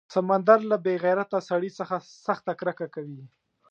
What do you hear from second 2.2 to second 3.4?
سخته کرکه کوي.